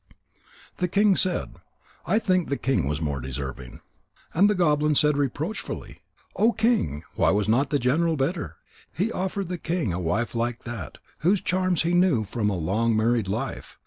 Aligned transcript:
The 0.77 0.87
king 0.87 1.15
said: 1.15 1.57
"I 2.07 2.17
think 2.17 2.49
the 2.49 2.57
king 2.57 2.87
was 2.87 2.97
the 2.97 3.05
more 3.05 3.21
deserving." 3.21 3.81
And 4.33 4.49
the 4.49 4.55
goblin 4.55 4.95
said 4.95 5.15
reproachfully: 5.15 6.01
"O 6.35 6.53
King, 6.53 7.03
why 7.13 7.29
was 7.29 7.47
not 7.47 7.69
the 7.69 7.77
general 7.77 8.15
better? 8.17 8.55
He 8.91 9.11
offered 9.11 9.47
the 9.47 9.59
king 9.59 9.93
a 9.93 9.99
wife 9.99 10.33
like 10.33 10.63
that, 10.63 10.97
whose 11.19 11.39
charms 11.39 11.83
he 11.83 11.93
knew 11.93 12.23
from 12.23 12.49
a 12.49 12.57
long 12.57 12.97
married 12.97 13.27
life. 13.27 13.77